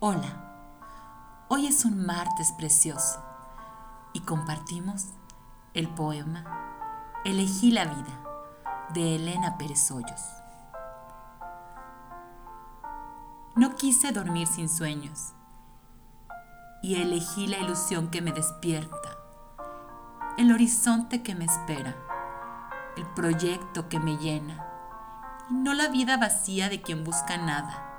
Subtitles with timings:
[0.00, 3.20] Hola, hoy es un martes precioso
[4.12, 5.08] y compartimos
[5.74, 6.44] el poema
[7.24, 8.22] Elegí la vida
[8.94, 10.22] de Elena Pérez Hoyos.
[13.56, 15.32] No quise dormir sin sueños
[16.80, 19.16] y elegí la ilusión que me despierta,
[20.36, 21.96] el horizonte que me espera,
[22.96, 24.64] el proyecto que me llena
[25.50, 27.97] y no la vida vacía de quien busca nada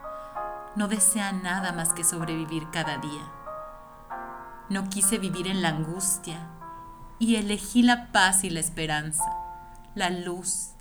[0.76, 3.32] no desea nada más que sobrevivir cada día.
[4.70, 6.48] No quise vivir en la angustia
[7.18, 9.26] y elegí la paz y la esperanza,
[9.96, 10.72] la luz,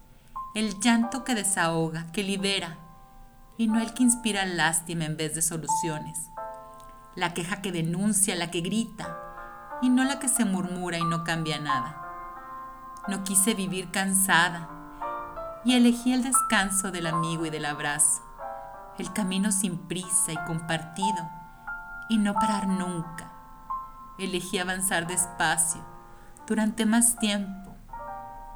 [0.55, 2.79] el llanto que desahoga, que libera,
[3.57, 6.31] y no el que inspira lástima en vez de soluciones,
[7.17, 9.19] la queja que denuncia, la que grita,
[9.81, 12.05] y no la que se murmura y no cambia nada.
[13.09, 14.69] No quise vivir cansada
[15.65, 18.28] y elegí el descanso del amigo y del abrazo
[18.99, 21.31] el camino sin prisa y compartido,
[22.09, 23.31] y no parar nunca.
[24.19, 25.81] Elegí avanzar despacio,
[26.49, 27.77] durante más tiempo,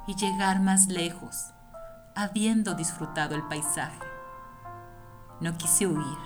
[0.05, 1.53] y llegar más lejos,
[2.13, 3.99] habiendo disfrutado el paisaje.
[5.39, 6.17] No quise huir,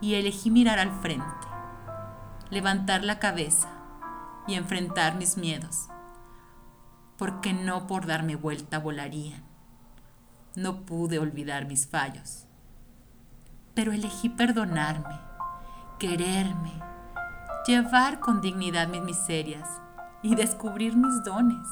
[0.00, 1.46] y elegí mirar al frente,
[2.48, 3.68] levantar la cabeza
[4.46, 5.88] y enfrentar mis miedos,
[7.18, 9.44] porque no por darme vuelta volarían.
[10.54, 12.46] No pude olvidar mis fallos
[13.76, 15.20] pero elegí perdonarme,
[15.98, 16.72] quererme,
[17.66, 19.68] llevar con dignidad mis miserias
[20.22, 21.68] y descubrir mis dones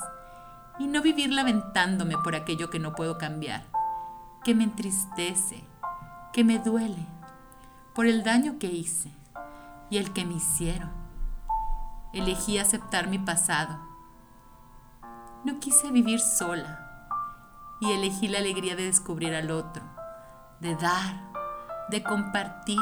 [0.78, 3.64] y no vivir lamentándome por aquello que no puedo cambiar,
[4.44, 5.64] que me entristece,
[6.34, 7.06] que me duele,
[7.94, 9.10] por el daño que hice
[9.88, 10.90] y el que me hicieron.
[12.12, 13.78] Elegí aceptar mi pasado.
[15.42, 16.80] No quise vivir sola
[17.80, 19.82] y elegí la alegría de descubrir al otro,
[20.60, 21.33] de dar,
[21.88, 22.78] de compartir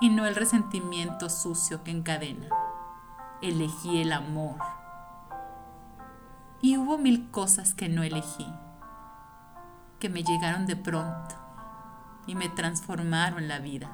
[0.00, 2.48] y no el resentimiento sucio que encadena.
[3.40, 4.58] Elegí el amor.
[6.60, 8.46] Y hubo mil cosas que no elegí,
[9.98, 11.34] que me llegaron de pronto
[12.26, 13.90] y me transformaron la vida.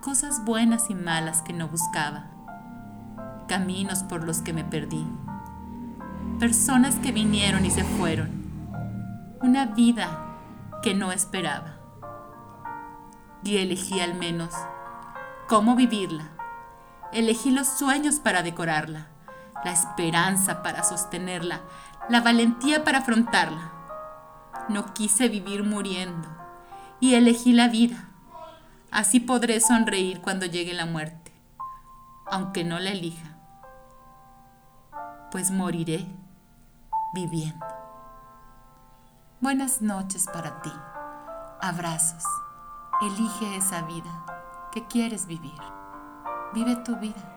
[0.00, 2.26] Cosas buenas y malas que no buscaba,
[3.48, 5.06] caminos por los que me perdí,
[6.38, 8.30] personas que vinieron y se fueron,
[9.42, 10.08] una vida
[10.82, 11.75] que no esperaba
[13.46, 14.52] y elegí al menos
[15.48, 16.30] cómo vivirla.
[17.12, 19.06] Elegí los sueños para decorarla,
[19.64, 21.60] la esperanza para sostenerla,
[22.08, 23.72] la valentía para afrontarla.
[24.68, 26.28] No quise vivir muriendo
[26.98, 28.08] y elegí la vida.
[28.90, 31.32] Así podré sonreír cuando llegue la muerte,
[32.26, 33.36] aunque no la elija,
[35.30, 36.06] pues moriré
[37.14, 37.66] viviendo.
[39.40, 40.72] Buenas noches para ti.
[41.60, 42.24] Abrazos.
[43.02, 44.24] Elige esa vida
[44.72, 45.60] que quieres vivir.
[46.54, 47.35] Vive tu vida.